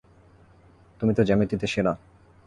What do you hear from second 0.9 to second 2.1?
তুমি তো জ্যামিতিতে সেরা।